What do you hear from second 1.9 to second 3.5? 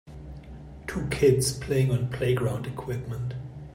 on playground equipment.